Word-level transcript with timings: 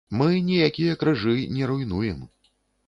Мы 0.19 0.29
ніякія 0.47 0.97
крыжы 1.03 1.37
не 1.59 1.63
руйнуем. 1.75 2.29